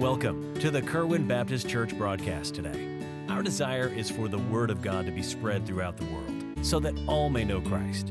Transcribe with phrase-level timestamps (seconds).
[0.00, 3.04] Welcome to the Kerwin Baptist Church broadcast today.
[3.28, 6.80] Our desire is for the Word of God to be spread throughout the world so
[6.80, 8.10] that all may know Christ.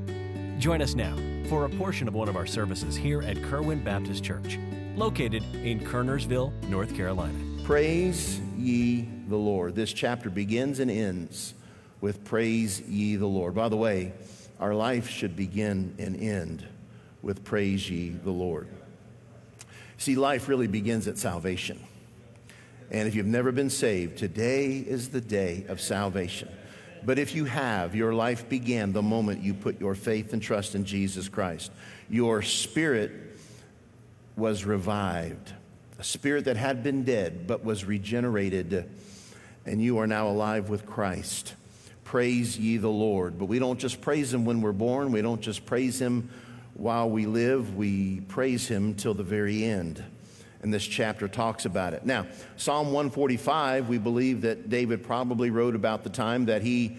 [0.60, 1.18] Join us now
[1.48, 4.60] for a portion of one of our services here at Kerwin Baptist Church,
[4.96, 7.40] located in Kernersville, North Carolina.
[7.64, 9.74] Praise ye the Lord.
[9.74, 11.56] This chapter begins and ends
[12.02, 13.56] with praise ye the Lord.
[13.56, 14.14] By the way,
[14.60, 16.68] our life should begin and end
[17.24, 18.68] with praise ye the Lord.
[20.00, 21.78] See, life really begins at salvation.
[22.90, 26.48] And if you've never been saved, today is the day of salvation.
[27.04, 30.74] But if you have, your life began the moment you put your faith and trust
[30.74, 31.74] in Jesus Christ.
[32.10, 33.12] Your spirit
[34.38, 35.52] was revived,
[36.00, 38.90] a spirit that had been dead but was regenerated,
[39.66, 41.56] and you are now alive with Christ.
[42.06, 43.38] Praise ye the Lord.
[43.38, 46.30] But we don't just praise Him when we're born, we don't just praise Him
[46.80, 50.04] while we live, we praise Him till the very end.
[50.62, 52.06] And this chapter talks about it.
[52.06, 52.26] Now,
[52.58, 56.98] Psalm 145, we believe that David probably wrote about the time that he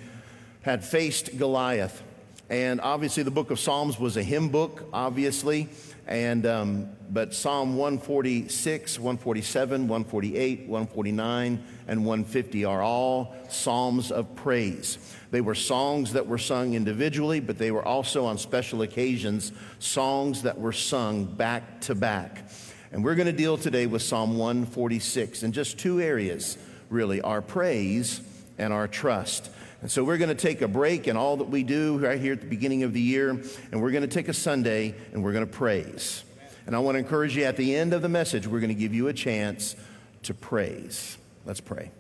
[0.62, 2.02] had faced Goliath.
[2.48, 5.68] And obviously, the book of Psalms was a hymn book, obviously.
[6.06, 14.98] And, um, but Psalm 146, 147, 148, 149, and 150 are all psalms of praise.
[15.30, 20.42] They were songs that were sung individually, but they were also on special occasions songs
[20.42, 22.50] that were sung back to back.
[22.92, 27.40] And we're going to deal today with Psalm 146 in just two areas, really our
[27.40, 28.20] praise
[28.58, 29.50] and our trust.
[29.82, 32.34] And so we're going to take a break in all that we do right here
[32.34, 35.32] at the beginning of the year, and we're going to take a Sunday and we're
[35.32, 36.22] going to praise.
[36.66, 38.80] And I want to encourage you at the end of the message, we're going to
[38.80, 39.76] give you a chance
[40.24, 41.16] to praise.
[41.46, 41.90] Let's pray.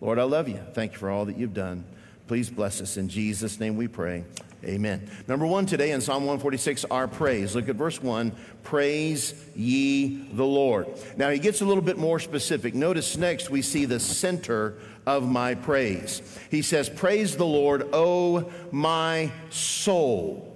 [0.00, 0.60] Lord, I love you.
[0.74, 1.84] Thank you for all that you've done.
[2.28, 2.96] Please bless us.
[2.96, 4.24] In Jesus' name we pray.
[4.64, 5.10] Amen.
[5.28, 7.54] Number one today in Psalm 146, our praise.
[7.54, 8.32] Look at verse one.
[8.62, 10.88] Praise ye the Lord.
[11.16, 12.74] Now he gets a little bit more specific.
[12.74, 16.22] Notice next we see the center of my praise.
[16.50, 20.50] He says, Praise the Lord, O my soul.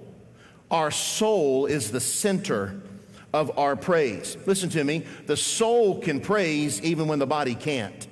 [0.71, 2.81] Our soul is the center
[3.33, 4.37] of our praise.
[4.45, 5.05] Listen to me.
[5.25, 8.07] The soul can praise even when the body can't.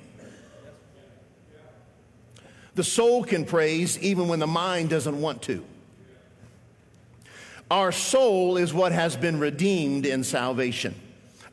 [2.74, 5.64] The soul can praise even when the mind doesn't want to.
[7.70, 10.94] Our soul is what has been redeemed in salvation.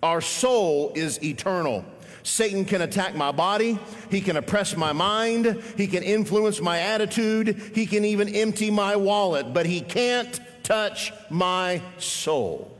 [0.02, 1.84] Our soul is eternal.
[2.24, 3.78] Satan can attack my body.
[4.10, 5.62] He can oppress my mind.
[5.78, 7.72] He can influence my attitude.
[7.76, 12.72] He can even empty my wallet, but he can't touch my soul.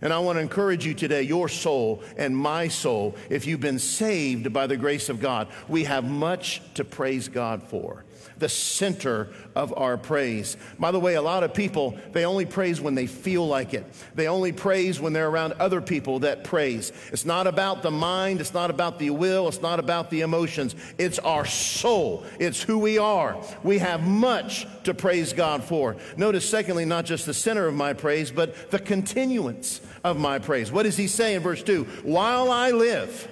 [0.00, 3.78] And I want to encourage you today, your soul and my soul, if you've been
[3.78, 8.04] saved by the grace of God, we have much to praise God for.
[8.38, 10.56] The center of our praise.
[10.78, 13.86] By the way, a lot of people, they only praise when they feel like it.
[14.14, 16.92] They only praise when they're around other people that praise.
[17.12, 20.74] It's not about the mind, it's not about the will, it's not about the emotions.
[20.98, 23.36] It's our soul, it's who we are.
[23.62, 25.96] We have much to praise God for.
[26.16, 30.72] Notice, secondly, not just the center of my praise, but the continuance of my praise.
[30.72, 31.84] What does he say in verse 2?
[32.02, 33.28] While I live,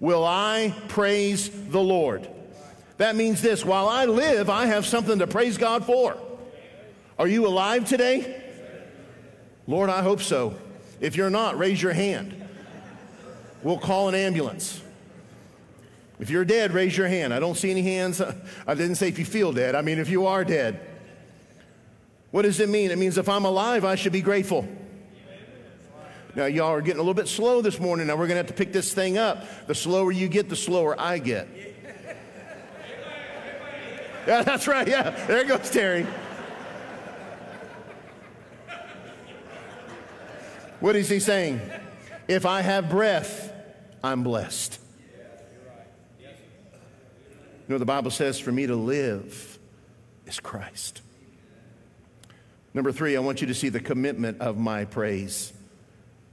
[0.00, 2.28] will I praise the Lord.
[2.96, 6.16] That means this while I live, I have something to praise God for.
[7.18, 8.42] Are you alive today?
[9.66, 10.54] Lord, I hope so.
[11.00, 12.40] If you're not, raise your hand.
[13.62, 14.82] We'll call an ambulance.
[16.20, 17.34] If you're dead, raise your hand.
[17.34, 18.20] I don't see any hands.
[18.66, 20.80] I didn't say if you feel dead, I mean if you are dead.
[22.30, 22.90] What does it mean?
[22.90, 24.68] It means if I'm alive, I should be grateful.
[26.34, 28.08] Now, y'all are getting a little bit slow this morning.
[28.08, 29.44] Now, we're going to have to pick this thing up.
[29.68, 31.73] The slower you get, the slower I get.
[34.28, 34.88] Yeah, that's right.
[34.88, 36.06] Yeah, there goes Terry.
[40.80, 41.60] What is he saying?
[42.26, 43.52] If I have breath,
[44.02, 44.80] I'm blessed.
[46.20, 46.26] You
[47.68, 49.58] know, the Bible says for me to live
[50.26, 51.02] is Christ.
[52.74, 55.52] Number three, I want you to see the commitment of my praise.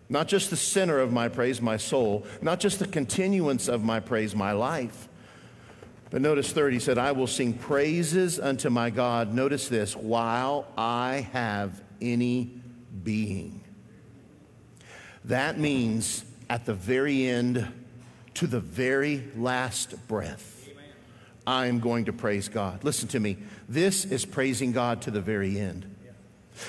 [0.09, 3.99] Not just the center of my praise, my soul, not just the continuance of my
[3.99, 5.07] praise, my life.
[6.11, 9.33] But notice third, he said, I will sing praises unto my God.
[9.33, 12.51] Notice this, while I have any
[13.03, 13.63] being.
[15.23, 17.65] That means at the very end,
[18.35, 20.67] to the very last breath,
[21.47, 22.83] I am going to praise God.
[22.83, 23.37] Listen to me.
[23.69, 25.95] This is praising God to the very end.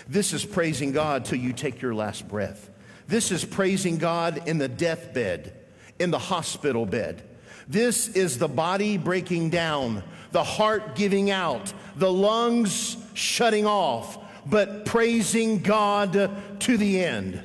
[0.09, 2.71] This is praising God till you take your last breath.
[3.09, 5.53] This is praising God in the deathbed,
[5.99, 7.29] in the hospital bed.
[7.69, 14.85] This is the body breaking down, the heart giving out, the lungs shutting off, but
[14.85, 16.31] praising God
[16.61, 17.43] to the end.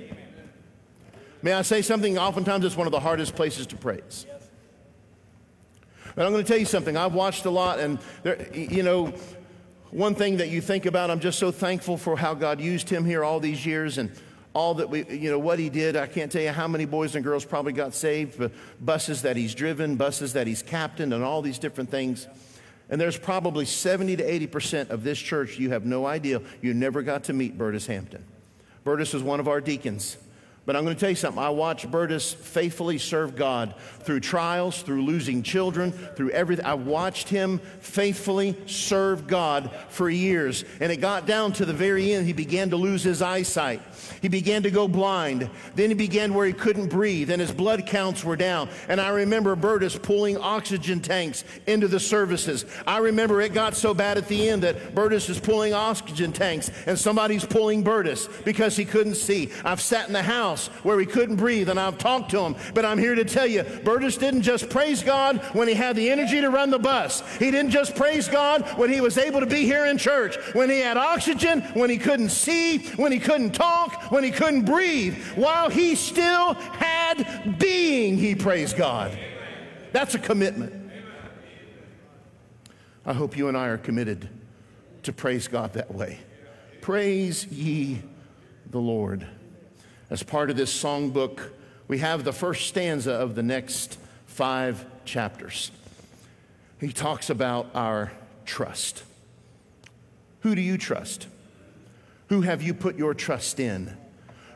[1.41, 2.17] May I say something?
[2.17, 4.25] Oftentimes it's one of the hardest places to praise.
[6.15, 6.97] But I'm going to tell you something.
[6.97, 9.13] I've watched a lot, and there, you know,
[9.91, 13.05] one thing that you think about, I'm just so thankful for how God used him
[13.05, 14.11] here all these years and
[14.57, 15.95] all that we, you know, what he did.
[15.95, 18.51] I can't tell you how many boys and girls probably got saved, but
[18.83, 22.27] buses that he's driven, buses that he's captained, and all these different things.
[22.89, 26.41] And there's probably 70 to 80% of this church you have no idea.
[26.59, 28.23] You never got to meet Burtis Hampton.
[28.83, 30.17] Burtis was one of our deacons.
[30.67, 31.41] But I'm going to tell you something.
[31.41, 36.65] I watched Burtis faithfully serve God through trials, through losing children, through everything.
[36.65, 40.65] I watched him faithfully serve God for years.
[40.81, 43.81] And it got down to the very end, he began to lose his eyesight.
[44.21, 45.49] He began to go blind.
[45.75, 48.67] Then he began where he couldn't breathe, and his blood counts were down.
[48.89, 52.65] And I remember Burtis pulling oxygen tanks into the services.
[52.85, 56.71] I remember it got so bad at the end that Burtis is pulling oxygen tanks,
[56.85, 59.49] and somebody's pulling Burtis because he couldn't see.
[59.63, 62.55] I've sat in the house house where he couldn't breathe, and I've talked to him.
[62.73, 66.09] But I'm here to tell you, Burtis didn't just praise God when he had the
[66.09, 67.21] energy to run the bus.
[67.37, 70.69] He didn't just praise God when he was able to be here in church, when
[70.69, 75.15] he had oxygen, when he couldn't see, when he couldn't talk, when he couldn't breathe.
[75.35, 79.17] While he still had being, he praised God.
[79.91, 80.73] That's a commitment.
[83.05, 84.27] I hope you and I are committed
[85.03, 86.19] to praise God that way.
[86.81, 88.01] Praise ye
[88.69, 89.25] the Lord.
[90.09, 91.51] As part of this songbook,
[91.87, 95.71] we have the first stanza of the next five chapters.
[96.79, 98.11] He talks about our
[98.45, 99.03] trust.
[100.41, 101.27] Who do you trust?
[102.29, 103.97] Who have you put your trust in?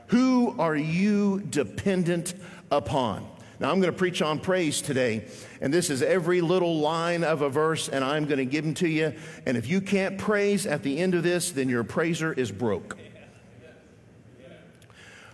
[0.08, 2.34] Who are you dependent
[2.70, 3.28] upon?
[3.60, 5.26] Now, I'm going to preach on praise today,
[5.62, 8.74] and this is every little line of a verse, and I'm going to give them
[8.76, 9.14] to you.
[9.46, 12.98] And if you can't praise at the end of this, then your praiser is broke.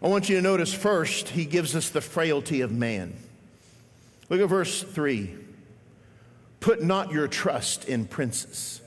[0.02, 3.16] I want you to notice first, he gives us the frailty of man.
[4.30, 5.34] Look at verse 3.
[6.60, 8.82] Put not your trust in princes.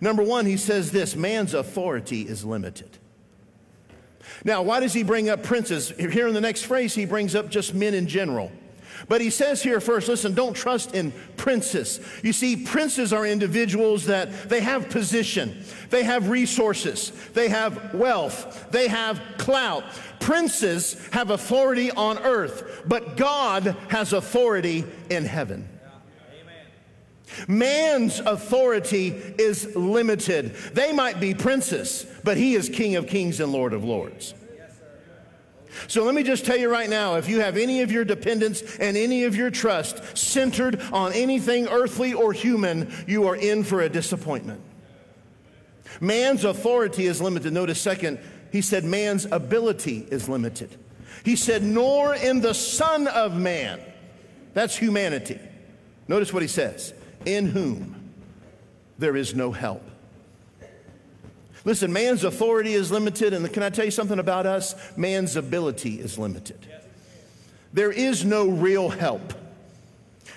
[0.00, 2.98] Number one, he says this man's authority is limited.
[4.44, 5.90] Now, why does he bring up princes?
[5.90, 8.50] Here in the next phrase, he brings up just men in general.
[9.08, 12.00] But he says here first, listen, don't trust in princes.
[12.22, 18.70] You see, princes are individuals that they have position, they have resources, they have wealth,
[18.70, 19.84] they have clout.
[20.20, 25.68] Princes have authority on earth, but God has authority in heaven.
[27.48, 29.08] Man's authority
[29.38, 30.54] is limited.
[30.72, 34.34] They might be princes, but he is King of kings and Lord of lords.
[35.88, 38.62] So let me just tell you right now if you have any of your dependence
[38.78, 43.82] and any of your trust centered on anything earthly or human, you are in for
[43.82, 44.60] a disappointment.
[46.00, 47.52] Man's authority is limited.
[47.52, 48.18] Notice, second,
[48.52, 50.76] he said man's ability is limited.
[51.24, 53.80] He said, nor in the Son of Man.
[54.54, 55.40] That's humanity.
[56.08, 56.94] Notice what he says
[57.24, 58.12] in whom
[58.98, 59.82] there is no help.
[61.66, 64.76] Listen, man's authority is limited, and can I tell you something about us?
[64.96, 66.64] Man's ability is limited.
[67.72, 69.34] There is no real help.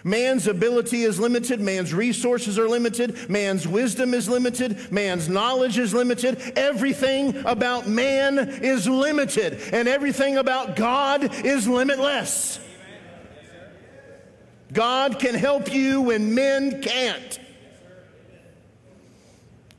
[0.04, 5.94] Man's ability is limited, man's resources are limited, man's wisdom is limited, man's knowledge is
[5.94, 6.42] limited.
[6.58, 12.60] Everything about man is limited, and everything about God is limitless.
[14.74, 17.40] God can help you when men can't.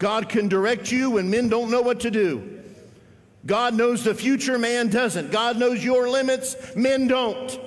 [0.01, 2.63] God can direct you when men don't know what to do.
[3.45, 5.31] God knows the future, man doesn't.
[5.31, 7.61] God knows your limits, men don't.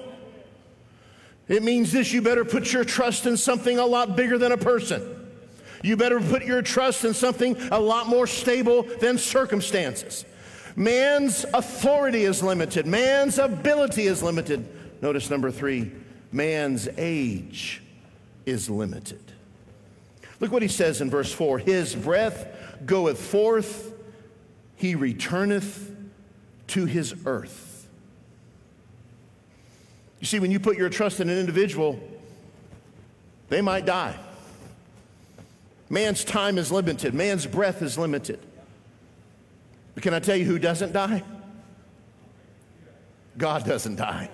[1.48, 4.58] It means this you better put your trust in something a lot bigger than a
[4.58, 5.30] person.
[5.84, 10.26] You better put your trust in something a lot more stable than circumstances.
[10.76, 14.68] Man's authority is limited, man's ability is limited.
[15.04, 15.92] Notice number three
[16.32, 17.84] man's age
[18.48, 19.23] is limited.
[20.44, 22.48] Look what he says in verse 4 His breath
[22.86, 23.94] goeth forth,
[24.76, 25.90] he returneth
[26.68, 27.88] to his earth.
[30.20, 31.98] You see, when you put your trust in an individual,
[33.48, 34.20] they might die.
[35.90, 38.42] Man's time is limited, man's breath is limited.
[39.94, 41.24] But can I tell you who doesn't die?
[43.38, 44.30] God doesn't die.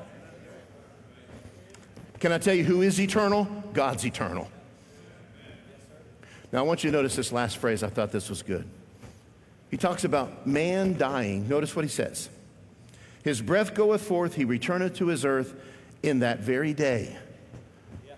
[2.20, 3.48] Can I tell you who is eternal?
[3.74, 4.50] God's eternal.
[6.52, 7.84] Now, I want you to notice this last phrase.
[7.84, 8.68] I thought this was good.
[9.70, 11.48] He talks about man dying.
[11.48, 12.30] Notice what he says
[13.24, 15.56] His breath goeth forth, he returneth to his earth
[16.02, 17.18] in that very day.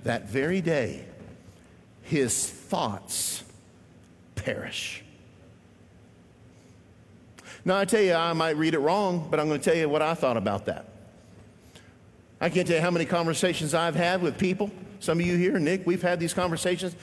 [0.04, 1.06] That very day,
[2.04, 3.44] his thoughts
[4.36, 5.04] perish.
[7.64, 9.88] Now, I tell you, I might read it wrong, but I'm going to tell you
[9.88, 10.88] what I thought about that.
[12.40, 14.72] I can't tell you how many conversations I've had with people.
[15.00, 16.96] Some of you here, Nick, we've had these conversations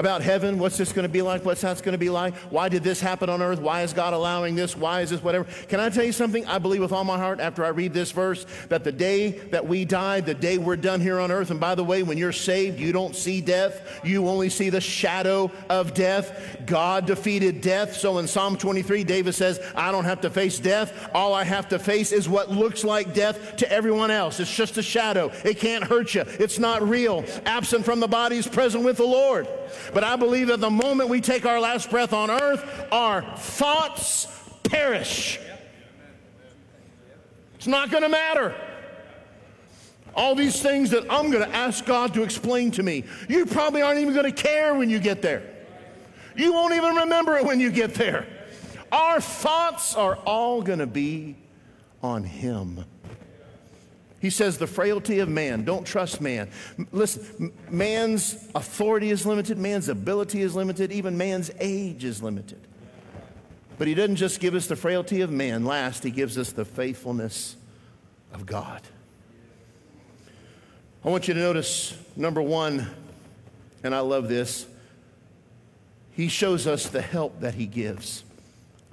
[0.00, 0.58] about heaven.
[0.58, 1.44] What's this going to be like?
[1.44, 2.34] What's that's going to be like?
[2.50, 3.60] Why did this happen on earth?
[3.60, 4.74] Why is God allowing this?
[4.74, 5.46] Why is this whatever?
[5.68, 6.44] Can I tell you something?
[6.46, 9.66] I believe with all my heart after I read this verse that the day that
[9.66, 12.32] we die, the day we're done here on earth, and by the way, when you're
[12.32, 14.00] saved, you don't see death.
[14.02, 16.56] You only see the shadow of death.
[16.64, 17.94] God defeated death.
[17.94, 21.10] So in Psalm 23, David says, I don't have to face death.
[21.14, 24.40] All I have to face is what looks like death to everyone else.
[24.40, 25.30] It's just a shadow.
[25.44, 26.24] It can't hurt you.
[26.26, 27.24] It's not real.
[27.44, 29.46] Absent from the body is present with the Lord.
[29.92, 34.26] But I believe that the moment we take our last breath on earth, our thoughts
[34.62, 35.38] perish.
[37.56, 38.54] It's not going to matter.
[40.14, 43.82] All these things that I'm going to ask God to explain to me, you probably
[43.82, 45.42] aren't even going to care when you get there.
[46.36, 48.26] You won't even remember it when you get there.
[48.90, 51.36] Our thoughts are all going to be
[52.02, 52.84] on Him.
[54.20, 55.64] He says the frailty of man.
[55.64, 56.50] Don't trust man.
[56.92, 62.60] Listen, man's authority is limited, man's ability is limited, even man's age is limited.
[63.78, 65.64] But he doesn't just give us the frailty of man.
[65.64, 67.56] Last, he gives us the faithfulness
[68.34, 68.82] of God.
[71.02, 72.86] I want you to notice number one,
[73.82, 74.66] and I love this.
[76.12, 78.22] He shows us the help that he gives.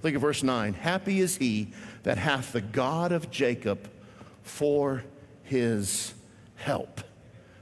[0.03, 0.73] Look at verse 9.
[0.73, 3.89] Happy is he that hath the God of Jacob
[4.43, 5.03] for
[5.47, 6.13] his
[6.55, 7.01] help.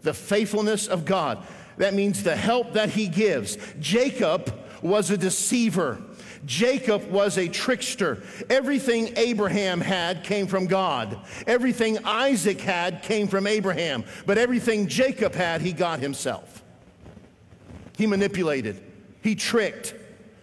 [0.01, 1.45] The faithfulness of God.
[1.77, 3.57] That means the help that he gives.
[3.79, 6.01] Jacob was a deceiver.
[6.45, 8.23] Jacob was a trickster.
[8.49, 11.19] Everything Abraham had came from God.
[11.47, 14.03] Everything Isaac had came from Abraham.
[14.25, 16.63] But everything Jacob had, he got himself.
[17.97, 18.81] He manipulated,
[19.21, 19.95] he tricked.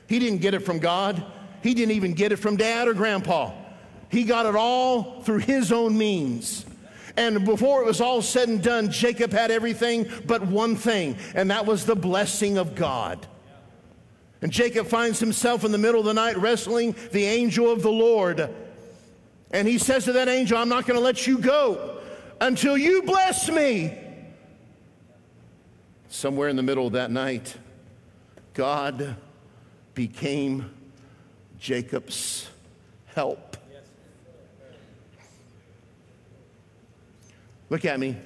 [0.08, 1.24] He didn't get it from God,
[1.62, 3.52] he didn't even get it from dad or grandpa.
[4.08, 6.66] He got it all through his own means.
[7.16, 11.50] And before it was all said and done, Jacob had everything but one thing, and
[11.50, 13.26] that was the blessing of God.
[14.40, 17.92] And Jacob finds himself in the middle of the night wrestling the angel of the
[17.92, 18.50] Lord.
[19.52, 22.00] And he says to that angel, I'm not going to let you go
[22.40, 23.96] until you bless me.
[26.08, 27.56] Somewhere in the middle of that night,
[28.54, 29.16] God
[29.94, 30.70] became
[31.58, 32.48] Jacob's
[33.06, 33.51] help.
[37.72, 38.16] Look at me.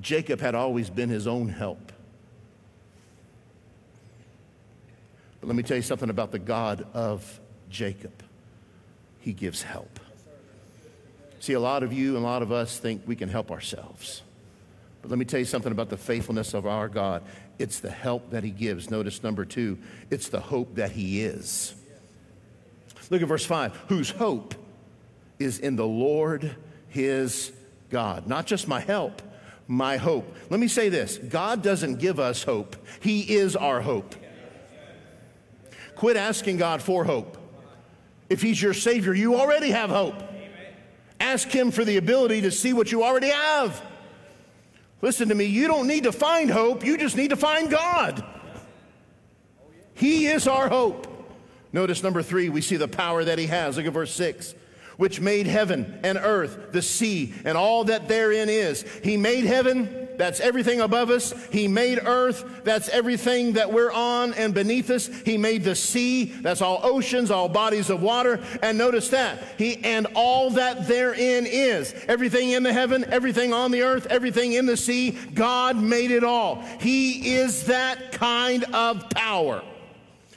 [0.00, 1.90] Jacob had always been his own help.
[5.40, 8.22] But let me tell you something about the God of Jacob.
[9.18, 9.98] He gives help.
[11.40, 14.22] See, a lot of you and a lot of us think we can help ourselves.
[15.02, 17.24] But let me tell you something about the faithfulness of our God.
[17.58, 18.92] It's the help that He gives.
[18.92, 19.76] Notice number two,
[20.08, 21.74] it's the hope that He is.
[23.10, 24.54] Look at verse five whose hope
[25.40, 26.54] is in the Lord
[26.90, 27.50] His
[27.90, 29.22] God, not just my help,
[29.66, 30.34] my hope.
[30.50, 34.14] Let me say this God doesn't give us hope, He is our hope.
[35.94, 37.36] Quit asking God for hope.
[38.28, 40.14] If He's your Savior, you already have hope.
[41.18, 43.82] Ask Him for the ability to see what you already have.
[45.00, 48.24] Listen to me, you don't need to find hope, you just need to find God.
[49.94, 51.06] He is our hope.
[51.72, 53.76] Notice number three, we see the power that He has.
[53.76, 54.54] Look at verse six
[54.98, 58.82] which made heaven and earth, the sea, and all that therein is.
[59.02, 61.32] He made heaven, that's everything above us.
[61.52, 65.06] He made earth, that's everything that we're on and beneath us.
[65.24, 68.40] He made the sea, that's all oceans, all bodies of water.
[68.60, 69.38] And notice that.
[69.56, 71.94] He and all that therein is.
[72.08, 76.24] Everything in the heaven, everything on the earth, everything in the sea, God made it
[76.24, 76.56] all.
[76.80, 79.62] He is that kind of power.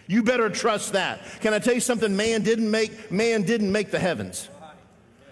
[0.05, 1.21] You better trust that.
[1.39, 3.11] Can I tell you something man didn't make?
[3.11, 4.49] Man didn't make the heavens.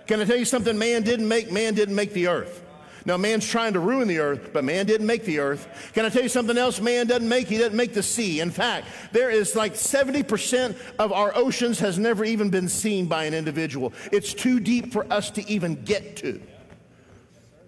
[0.09, 1.51] Can I tell you something man didn't make?
[1.51, 2.65] Man didn't make the earth.
[3.05, 5.91] Now, man's trying to ruin the earth, but man didn't make the earth.
[5.93, 7.47] Can I tell you something else man doesn't make?
[7.47, 8.39] He doesn't make the sea.
[8.39, 13.25] In fact, there is like 70% of our oceans has never even been seen by
[13.25, 13.93] an individual.
[14.11, 16.41] It's too deep for us to even get to.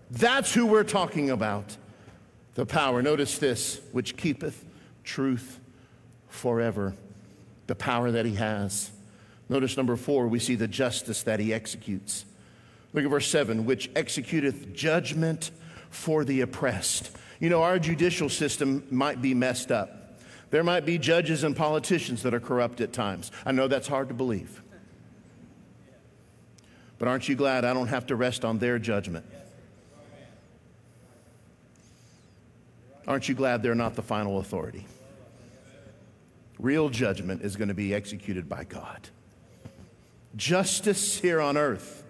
[0.09, 1.77] That's who we're talking about.
[2.55, 3.03] The power.
[3.03, 4.65] Notice this, which keepeth
[5.03, 5.59] truth
[6.27, 6.95] forever.
[7.67, 8.89] The power that he has.
[9.47, 12.25] Notice number four, we see the justice that he executes.
[12.93, 15.51] Look at verse 7 which executeth judgment
[15.89, 17.11] for the oppressed.
[17.39, 20.19] You know, our judicial system might be messed up.
[20.51, 23.31] There might be judges and politicians that are corrupt at times.
[23.45, 24.61] I know that's hard to believe.
[26.99, 29.25] But aren't you glad I don't have to rest on their judgment?
[33.07, 34.85] Aren't you glad they're not the final authority?
[36.59, 39.09] Real judgment is going to be executed by God.
[40.35, 42.00] Justice here on earth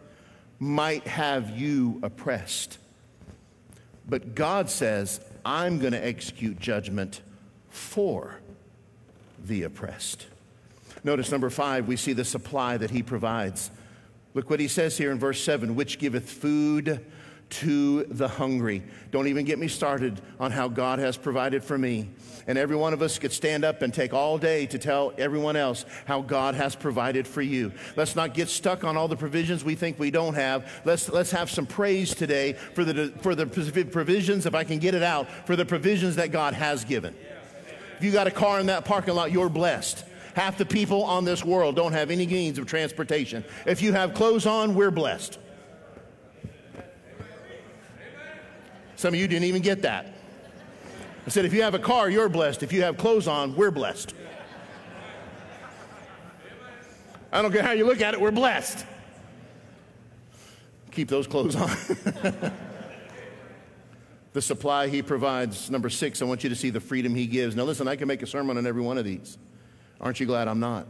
[0.62, 2.78] might have you oppressed.
[4.08, 7.22] But God says, I'm going to execute judgment
[7.70, 8.40] for
[9.44, 10.28] the oppressed.
[11.04, 13.72] Notice number five, we see the supply that he provides.
[14.36, 17.04] Look what he says here in verse seven, which giveth food
[17.52, 18.82] to the hungry.
[19.12, 22.10] Don't even get me started on how God has provided for me.
[22.48, 25.56] And every one of us could stand up and take all day to tell everyone
[25.56, 27.72] else how God has provided for you.
[27.96, 30.82] Let's not get stuck on all the provisions we think we don't have.
[30.86, 34.96] Let's, let's have some praise today for the, for the provisions, if I can get
[34.96, 37.14] it out, for the provisions that God has given.
[37.98, 40.06] If you got a car in that parking lot, you're blessed.
[40.36, 43.44] Half the people on this world don't have any means of transportation.
[43.66, 45.38] If you have clothes on, we're blessed.
[49.02, 50.14] Some of you didn't even get that.
[51.26, 52.62] I said, if you have a car, you're blessed.
[52.62, 54.14] If you have clothes on, we're blessed.
[57.32, 58.86] I don't care how you look at it, we're blessed.
[60.92, 61.68] Keep those clothes on.
[64.34, 65.72] the supply he provides.
[65.72, 67.56] Number six, I want you to see the freedom he gives.
[67.56, 69.40] Now, listen, I can make a sermon on every one of these.
[70.00, 70.86] Aren't you glad I'm not?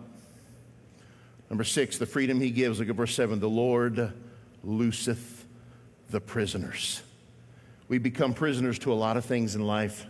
[1.49, 2.79] Number six, the freedom he gives.
[2.79, 3.39] Look at verse seven.
[3.39, 4.11] The Lord
[4.65, 5.45] looseth
[6.09, 7.03] the prisoners.
[7.91, 10.05] We become prisoners to a lot of things in life.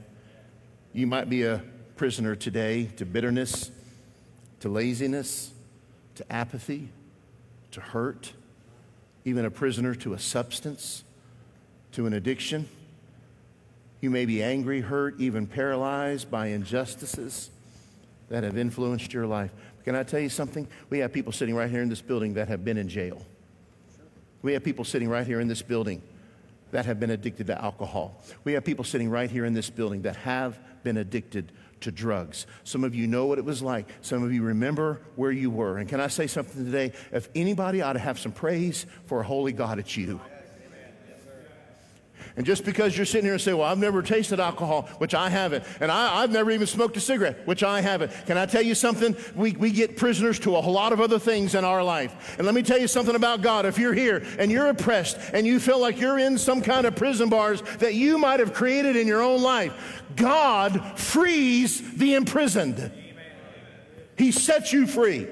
[0.94, 1.64] You might be a
[1.96, 3.72] prisoner today to bitterness,
[4.60, 5.52] to laziness,
[6.14, 6.90] to apathy,
[7.72, 8.34] to hurt,
[9.26, 11.04] even a prisoner to a substance,
[11.94, 12.70] to an addiction.
[14.00, 17.50] You may be angry, hurt, even paralyzed by injustices
[18.30, 19.50] that have influenced your life.
[19.86, 20.68] Can I tell you something?
[20.92, 23.26] We have people sitting right here in this building that have been in jail.
[24.44, 26.04] We have people sitting right here in this building
[26.72, 28.22] that have been addicted to alcohol.
[28.44, 31.52] We have people sitting right here in this building that have been addicted
[31.82, 32.46] to drugs.
[32.64, 33.88] Some of you know what it was like.
[34.02, 35.78] Some of you remember where you were.
[35.78, 36.94] And can I say something today?
[37.12, 40.20] If anybody ought to have some praise for a holy God, it's you.
[42.36, 45.30] And just because you're sitting here and say, Well, I've never tasted alcohol, which I
[45.30, 48.12] haven't, and I, have never even smoked a cigarette, which I haven't.
[48.26, 49.16] Can I tell you something?
[49.36, 52.36] We, we get prisoners to a lot of other things in our life.
[52.38, 53.66] And let me tell you something about God.
[53.66, 56.96] If you're here and you're oppressed and you feel like you're in some kind of
[56.96, 62.92] prison bars that you might have created in your own life, God frees the imprisoned.
[64.18, 65.28] He sets you free.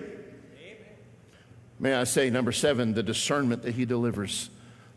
[1.79, 4.49] May I say, number seven, the discernment that He delivers.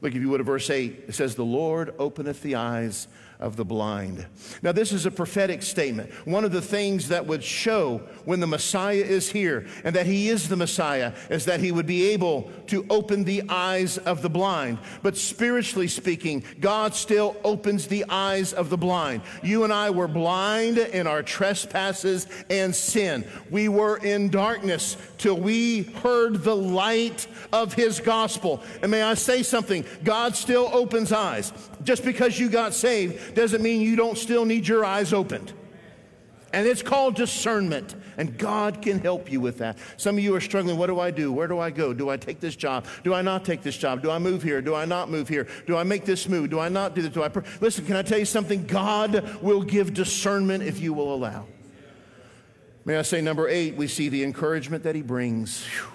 [0.03, 3.07] Look, if you would, at verse 8, it says, The Lord openeth the eyes
[3.43, 4.27] of the blind.
[4.63, 6.11] Now, this is a prophetic statement.
[6.27, 10.29] One of the things that would show when the Messiah is here and that he
[10.29, 14.31] is the Messiah is that he would be able to open the eyes of the
[14.31, 14.79] blind.
[15.03, 19.23] But spiritually speaking, God still opens the eyes of the blind.
[19.43, 23.25] You and I were blind in our trespasses and sin.
[23.51, 28.63] We were in darkness till we heard the light of his gospel.
[28.83, 29.85] And may I say something?
[30.05, 31.53] God still opens eyes.
[31.83, 35.53] Just because you got saved doesn't mean you don't still need your eyes opened.
[36.53, 37.95] And it's called discernment.
[38.19, 39.79] And God can help you with that.
[39.97, 40.77] Some of you are struggling.
[40.77, 41.33] What do I do?
[41.33, 41.95] Where do I go?
[41.95, 42.87] Do I take this job?
[43.05, 44.03] Do I not take this job?
[44.03, 44.61] Do I move here?
[44.61, 45.49] Do I not move here?
[45.67, 46.51] Do I make this move?
[46.51, 47.13] Do I not do this?
[47.13, 47.31] Do I?
[47.61, 48.67] Listen, can I tell you something?
[48.67, 51.47] God will give discernment if you will allow.
[52.85, 55.65] May I say, number eight, we see the encouragement that He brings.
[55.65, 55.89] Whew.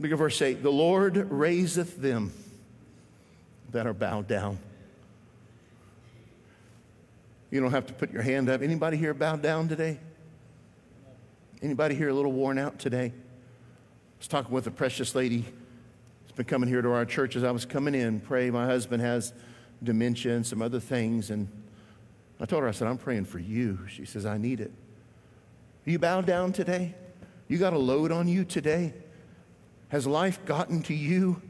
[0.00, 0.62] Look at verse 8.
[0.62, 2.32] The Lord raiseth them
[3.70, 4.58] that are bowed down.
[7.50, 8.62] You don't have to put your hand up.
[8.62, 9.98] Anybody here bowed down today?
[11.62, 13.06] Anybody here a little worn out today?
[13.06, 15.44] I was talking with a precious lady
[16.22, 18.20] who's been coming here to our church as I was coming in.
[18.20, 19.32] Pray, my husband has
[19.82, 21.30] dementia and some other things.
[21.30, 21.48] And
[22.40, 23.80] I told her, I said, I'm praying for you.
[23.88, 24.70] She says, I need it.
[25.84, 26.94] You bowed down today?
[27.48, 28.94] You got a load on you today?
[29.88, 31.42] Has life gotten to you?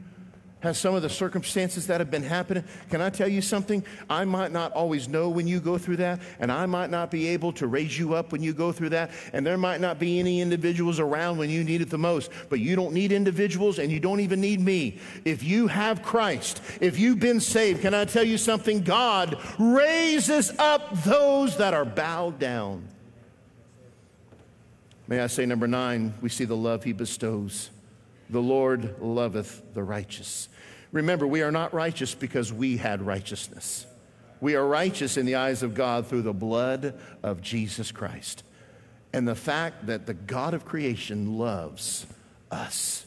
[0.61, 2.63] Has some of the circumstances that have been happening.
[2.89, 3.83] Can I tell you something?
[4.09, 7.27] I might not always know when you go through that, and I might not be
[7.29, 10.19] able to raise you up when you go through that, and there might not be
[10.19, 12.31] any individuals around when you need it the most.
[12.49, 14.97] But you don't need individuals, and you don't even need me.
[15.25, 18.81] If you have Christ, if you've been saved, can I tell you something?
[18.83, 22.87] God raises up those that are bowed down.
[25.07, 27.69] May I say, number nine, we see the love he bestows.
[28.29, 30.47] The Lord loveth the righteous.
[30.91, 33.85] Remember, we are not righteous because we had righteousness.
[34.41, 38.43] We are righteous in the eyes of God through the blood of Jesus Christ.
[39.13, 42.05] And the fact that the God of creation loves
[42.49, 43.05] us.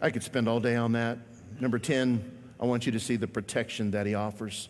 [0.00, 1.18] I could spend all day on that.
[1.60, 4.68] Number 10, I want you to see the protection that he offers.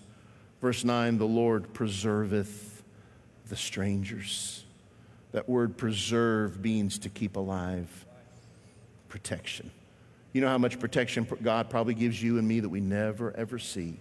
[0.61, 2.83] Verse 9, the Lord preserveth
[3.49, 4.65] the strangers.
[5.33, 8.07] That word preserve means to keep alive,
[9.09, 9.71] protection.
[10.33, 13.59] You know how much protection God probably gives you and me that we never, ever
[13.59, 13.97] see.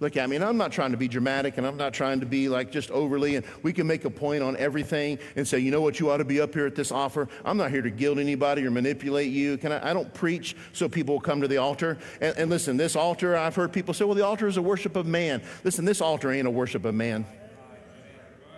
[0.00, 2.26] Look at me, and I'm not trying to be dramatic and I'm not trying to
[2.26, 5.70] be like just overly, and we can make a point on everything and say, you
[5.70, 7.28] know what, you ought to be up here at this offer.
[7.44, 9.56] I'm not here to guilt anybody or manipulate you.
[9.56, 11.96] Can I, I don't preach so people will come to the altar.
[12.20, 14.96] And, and listen, this altar, I've heard people say, well, the altar is a worship
[14.96, 15.42] of man.
[15.62, 17.24] Listen, this altar ain't a worship of man.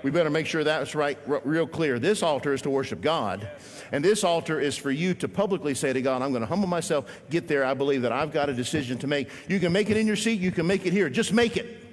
[0.06, 1.98] We better make sure that's right, real clear.
[1.98, 3.50] This altar is to worship God.
[3.90, 6.68] And this altar is for you to publicly say to God, I'm going to humble
[6.68, 7.64] myself, get there.
[7.64, 9.28] I believe that I've got a decision to make.
[9.48, 11.10] You can make it in your seat, you can make it here.
[11.10, 11.84] Just make it.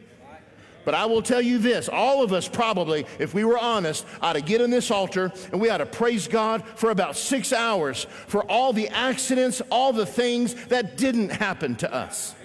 [0.85, 4.33] But I will tell you this all of us probably, if we were honest, ought
[4.33, 8.05] to get in this altar and we ought to praise God for about six hours
[8.27, 12.35] for all the accidents, all the things that didn't happen to us.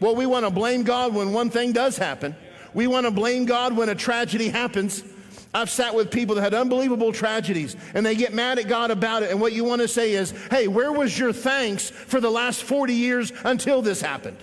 [0.00, 2.34] Well, we want to blame God when one thing does happen.
[2.74, 5.02] We want to blame God when a tragedy happens.
[5.54, 9.22] I've sat with people that had unbelievable tragedies and they get mad at God about
[9.22, 9.30] it.
[9.30, 12.62] And what you want to say is, hey, where was your thanks for the last
[12.62, 14.36] 40 years until this happened?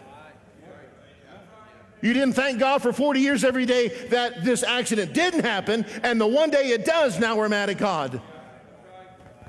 [2.01, 6.21] You didn't thank God for 40 years every day that this accident didn't happen, and
[6.21, 8.21] the one day it does, now we're mad at God.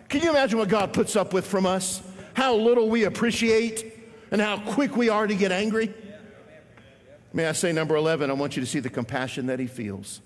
[0.09, 2.01] Can you imagine what God puts up with from us?
[2.33, 3.93] How little we appreciate
[4.31, 5.93] and how quick we are to get angry?
[7.37, 10.23] May I say, number 11, I want you to see the compassion that he feels.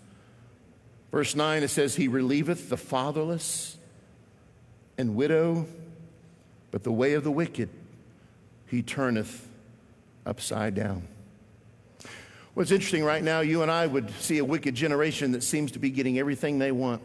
[1.10, 3.76] Verse 9, it says, He relieveth the fatherless
[4.96, 5.66] and widow,
[6.70, 7.68] but the way of the wicked
[8.68, 9.48] he turneth
[10.24, 11.02] upside down.
[12.54, 15.80] What's interesting right now, you and I would see a wicked generation that seems to
[15.80, 17.02] be getting everything they want.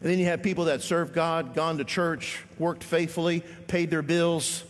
[0.00, 4.02] And then you have people that serve God, gone to church, worked faithfully, paid their
[4.02, 4.64] bills,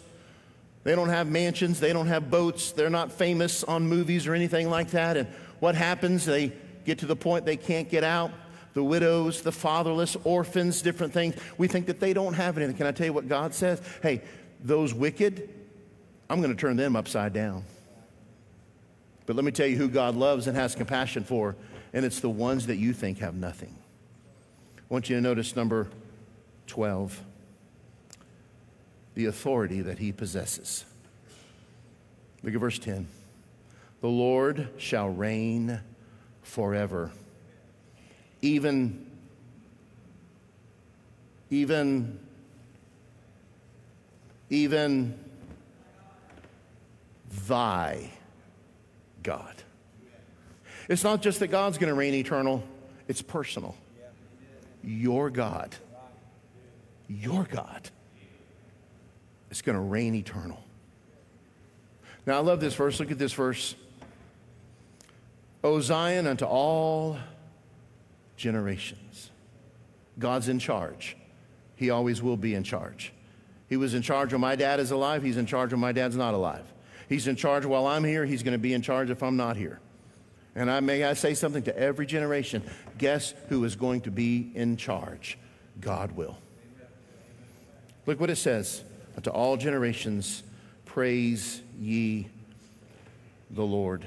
[0.84, 4.68] they don't have mansions, they don't have boats, they're not famous on movies or anything
[4.68, 5.16] like that.
[5.16, 5.28] And
[5.60, 6.24] what happens?
[6.24, 6.52] They
[6.84, 8.32] get to the point they can't get out.
[8.74, 11.36] The widows, the fatherless, orphans, different things.
[11.58, 12.76] We think that they don't have anything.
[12.76, 13.82] Can I tell you what God says?
[14.02, 14.22] Hey,
[14.64, 15.48] those wicked,
[16.30, 17.64] I'm going to turn them upside down.
[19.26, 21.54] But let me tell you who God loves and has compassion for,
[21.92, 23.76] and it's the ones that you think have nothing.
[24.78, 25.88] I want you to notice number
[26.66, 27.20] 12
[29.14, 30.84] the authority that he possesses.
[32.42, 33.06] Look at verse 10.
[34.00, 35.80] The Lord shall reign
[36.42, 37.12] forever.
[38.40, 39.06] Even,
[41.50, 42.18] even,
[44.50, 45.18] even
[47.46, 48.10] thy
[49.22, 49.54] God.
[50.88, 52.64] It's not just that God's going to reign eternal,
[53.06, 53.76] it's personal.
[54.82, 55.76] Your God.
[57.06, 57.88] Your God
[59.52, 60.58] it's going to reign eternal.
[62.24, 62.98] Now, I love this verse.
[62.98, 63.74] Look at this verse.
[65.62, 67.18] O Zion, unto all
[68.38, 69.30] generations.
[70.18, 71.18] God's in charge.
[71.76, 73.12] He always will be in charge.
[73.68, 75.22] He was in charge when my dad is alive.
[75.22, 76.64] He's in charge when my dad's not alive.
[77.10, 78.24] He's in charge while I'm here.
[78.24, 79.80] He's going to be in charge if I'm not here.
[80.54, 82.62] And I may I say something to every generation.
[82.96, 85.36] Guess who is going to be in charge?
[85.78, 86.38] God will.
[88.06, 88.84] Look what it says
[89.22, 90.42] to all generations,
[90.84, 92.28] praise ye
[93.50, 94.06] the Lord.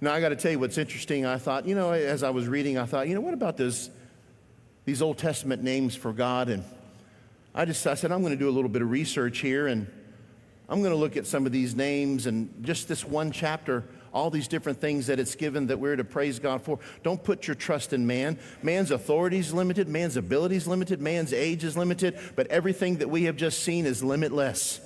[0.00, 1.26] Now, I got to tell you what's interesting.
[1.26, 3.90] I thought, you know, as I was reading, I thought, you know, what about this,
[4.86, 6.48] these Old Testament names for God?
[6.48, 6.64] And
[7.54, 9.86] I just I said, I'm going to do a little bit of research here, and
[10.68, 14.30] I'm going to look at some of these names and just this one chapter all
[14.30, 16.78] these different things that it's given that we're to praise God for.
[17.02, 18.38] Don't put your trust in man.
[18.62, 23.08] Man's authority is limited, man's ability is limited, man's age is limited, but everything that
[23.08, 24.80] we have just seen is limitless.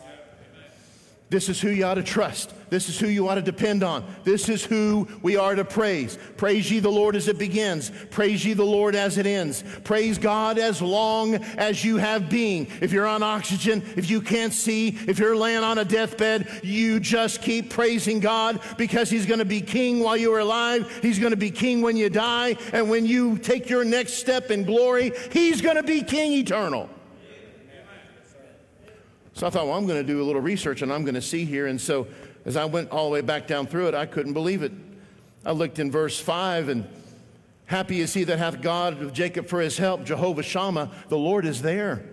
[1.35, 2.55] This is who you ought to trust.
[2.71, 4.05] This is who you ought to depend on.
[4.23, 6.17] This is who we are to praise.
[6.37, 7.91] Praise ye the Lord as it begins.
[8.13, 9.65] Praise ye the Lord as it ends.
[9.83, 12.69] Praise God as long as you have being.
[12.81, 17.01] If you're on oxygen, if you can't see, if you're laying on a deathbed, you
[17.01, 21.01] just keep praising God because He's going to be king while you are alive.
[21.03, 22.57] He's going to be king when you die.
[22.73, 26.89] And when you take your next step in glory, He's going to be king eternal.
[29.35, 31.23] So I thought, well, I'm going to do a little research and I'm going to
[31.23, 31.67] see here.
[31.67, 32.07] And so
[32.45, 34.73] as I went all the way back down through it, I couldn't believe it.
[35.45, 36.87] I looked in verse 5 and
[37.67, 41.45] happy is he that hath God of Jacob for his help, Jehovah Shammah, the Lord
[41.45, 42.05] is there.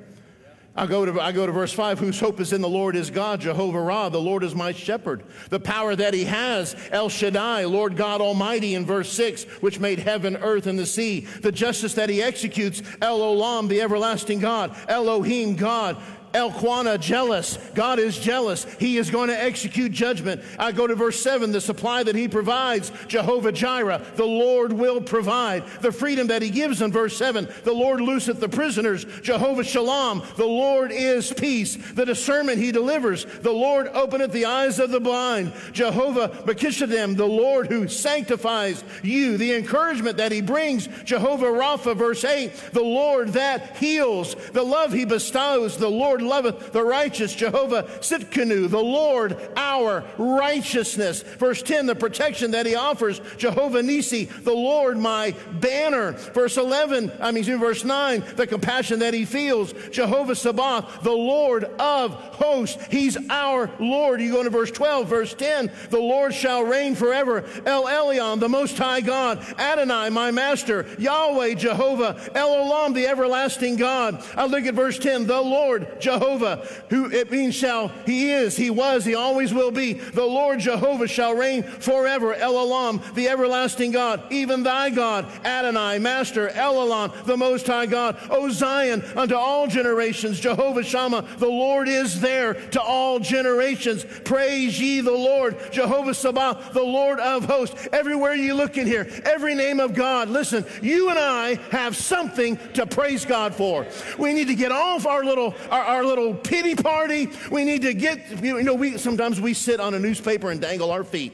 [0.73, 3.11] I go, to, I go to verse 5 whose hope is in the Lord is
[3.11, 5.23] God, Jehovah Ra, the Lord is my shepherd.
[5.49, 9.99] The power that he has, El Shaddai, Lord God Almighty, in verse 6, which made
[9.99, 11.21] heaven, earth, and the sea.
[11.41, 16.01] The justice that he executes, El Olam, the everlasting God, Elohim, God
[16.33, 17.57] El Qanna, jealous.
[17.75, 18.65] God is jealous.
[18.79, 20.41] He is going to execute judgment.
[20.57, 25.01] I go to verse 7 the supply that He provides, Jehovah Jireh, the Lord will
[25.01, 25.65] provide.
[25.81, 30.23] The freedom that He gives in verse 7, the Lord looseth the prisoners, Jehovah Shalom,
[30.37, 31.75] the Lord is peace.
[31.75, 37.25] The discernment He delivers, the Lord openeth the eyes of the blind, Jehovah Mekishadem, the
[37.25, 39.37] Lord who sanctifies you.
[39.37, 44.93] The encouragement that He brings, Jehovah Rapha, verse 8, the Lord that heals, the love
[44.93, 51.23] He bestows, the Lord Lord loveth the righteous, Jehovah Tsidkenu, the Lord our righteousness.
[51.23, 56.13] Verse 10, the protection that he offers, Jehovah Nissi, the Lord my banner.
[56.13, 61.65] Verse 11, I mean, verse 9, the compassion that he feels, Jehovah Sabaoth, the Lord
[61.79, 62.83] of hosts.
[62.89, 64.21] He's our Lord.
[64.21, 67.43] You go to verse 12, verse 10, the Lord shall reign forever.
[67.65, 73.75] El Elyon, the Most High God, Adonai, my master, Yahweh, Jehovah, El Olam, the everlasting
[73.75, 74.23] God.
[74.35, 78.57] I look at verse 10, the Lord, Jehovah Jehovah, who it means shall, he is,
[78.57, 79.93] he was, he always will be.
[79.93, 82.33] The Lord Jehovah shall reign forever.
[82.33, 86.81] El Olam, the everlasting God, even thy God, Adonai, Master, El
[87.25, 88.17] the Most High God.
[88.29, 94.03] O Zion, unto all generations, Jehovah Shammah, the Lord is there to all generations.
[94.25, 97.87] Praise ye the Lord, Jehovah Sabaoth, the Lord of hosts.
[97.93, 102.57] Everywhere you look in here, every name of God, listen, you and I have something
[102.73, 103.85] to praise God for.
[104.17, 107.29] We need to get off our little, our, our our little pity party.
[107.51, 110.91] We need to get, you know, we, sometimes we sit on a newspaper and dangle
[110.91, 111.31] our feet.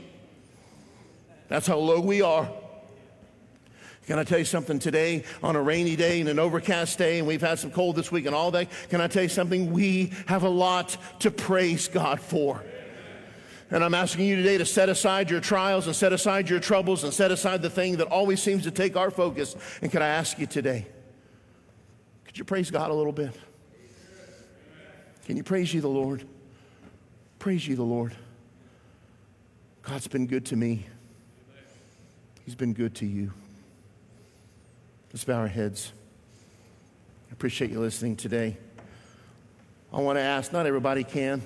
[1.47, 2.49] That's how low we are.
[4.07, 7.27] Can I tell you something today on a rainy day and an overcast day, and
[7.27, 8.67] we've had some cold this week and all that?
[8.89, 9.71] Can I tell you something?
[9.71, 12.61] We have a lot to praise God for.
[13.71, 17.05] And I'm asking you today to set aside your trials and set aside your troubles
[17.05, 19.55] and set aside the thing that always seems to take our focus.
[19.81, 20.87] And can I ask you today,
[22.25, 23.33] could you praise God a little bit?
[25.27, 26.23] Can you praise you, the Lord?
[27.37, 28.15] Praise you, the Lord.
[29.81, 30.85] God's been good to me.
[32.45, 33.33] He's been good to you.
[35.11, 35.91] Let's bow our heads.
[37.29, 38.55] I appreciate you listening today.
[39.91, 41.41] I want to ask, not everybody can,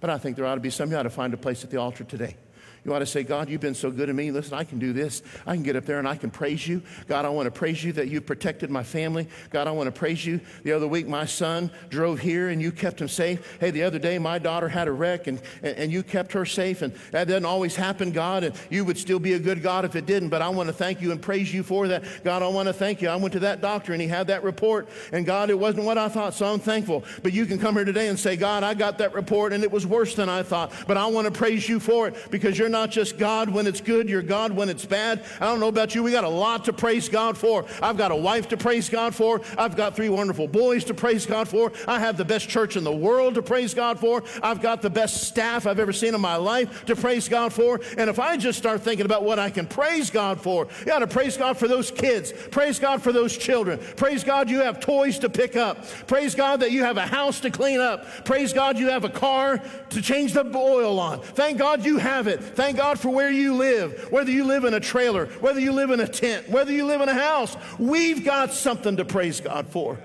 [0.00, 0.90] but I think there ought to be some.
[0.90, 2.36] You ought to find a place at the altar today.
[2.84, 4.30] You ought to say, God, you've been so good to me.
[4.30, 5.22] Listen, I can do this.
[5.46, 6.82] I can get up there and I can praise you.
[7.08, 9.26] God, I want to praise you that you've protected my family.
[9.50, 10.40] God, I want to praise you.
[10.64, 13.56] The other week, my son drove here and you kept him safe.
[13.58, 16.44] Hey, the other day, my daughter had a wreck and, and, and you kept her
[16.44, 16.82] safe.
[16.82, 18.44] And that doesn't always happen, God.
[18.44, 20.28] And you would still be a good God if it didn't.
[20.28, 22.04] But I want to thank you and praise you for that.
[22.22, 23.08] God, I want to thank you.
[23.08, 24.90] I went to that doctor and he had that report.
[25.10, 27.02] And God, it wasn't what I thought, so I'm thankful.
[27.22, 29.72] But you can come here today and say, God, I got that report and it
[29.72, 30.70] was worse than I thought.
[30.86, 33.80] But I want to praise you for it because you're not just God when it's
[33.80, 35.24] good, you're God when it's bad.
[35.40, 37.64] I don't know about you, we got a lot to praise God for.
[37.80, 39.40] I've got a wife to praise God for.
[39.56, 41.70] I've got three wonderful boys to praise God for.
[41.86, 44.24] I have the best church in the world to praise God for.
[44.42, 47.80] I've got the best staff I've ever seen in my life to praise God for.
[47.96, 50.98] And if I just start thinking about what I can praise God for, you got
[50.98, 52.32] to praise God for those kids.
[52.50, 53.78] Praise God for those children.
[53.96, 55.86] Praise God you have toys to pick up.
[56.08, 58.24] Praise God that you have a house to clean up.
[58.24, 61.20] Praise God you have a car to change the oil on.
[61.20, 62.40] Thank God you have it.
[62.40, 65.90] Thank God for where you live, whether you live in a trailer, whether you live
[65.90, 69.68] in a tent, whether you live in a house, we've got something to praise God
[69.68, 69.98] for.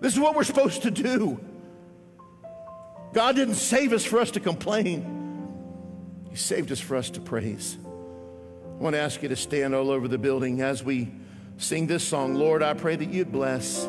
[0.00, 1.40] This is what we're supposed to do.
[3.12, 5.48] God didn't save us for us to complain,
[6.30, 7.76] He saved us for us to praise.
[7.84, 11.12] I want to ask you to stand all over the building as we
[11.56, 12.34] sing this song.
[12.34, 13.86] Lord, I pray that you'd bless.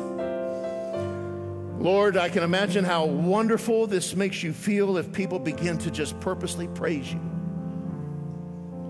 [1.78, 6.18] Lord, I can imagine how wonderful this makes you feel if people begin to just
[6.20, 7.20] purposely praise you.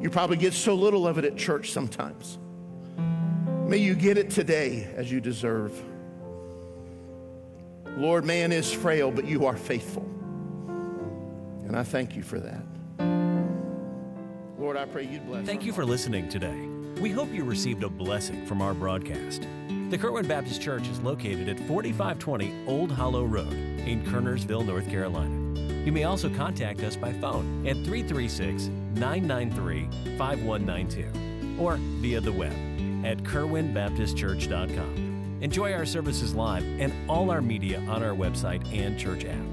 [0.05, 2.37] You probably get so little of it at church sometimes.
[3.67, 5.83] May you get it today as you deserve.
[7.97, 10.03] Lord, man is frail, but you are faithful.
[11.67, 12.61] And I thank you for that.
[14.59, 15.47] Lord, I pray you'd bless.
[15.47, 16.69] Thank you for listening today.
[17.01, 19.49] We hope you received a blessing from our broadcast.
[19.89, 25.74] The Kerwin Baptist Church is located at 4520 Old Hollow Road in Kernersville, North Carolina.
[25.85, 32.53] You may also contact us by phone at 336 993 5192 or via the web
[33.05, 35.39] at kerwinbaptistchurch.com.
[35.41, 39.45] Enjoy our services live and all our media on our website and church app.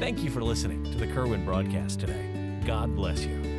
[0.00, 2.58] Thank you for listening to the Kerwin broadcast today.
[2.66, 3.55] God bless you.